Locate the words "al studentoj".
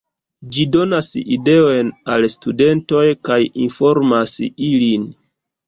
2.15-3.05